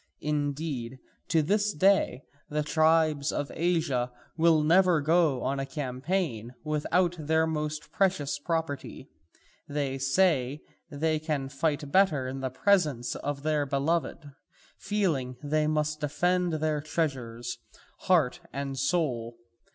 [0.21, 0.97] Indeed,
[1.27, 7.91] to this day the tribes of Asia never go on a campaign without their most
[7.91, 9.11] precious property:
[9.67, 14.31] they say they can fight better in the presence of their beloved,
[14.79, 17.59] feeling they must defend their treasures,
[17.99, 19.37] heart and soul.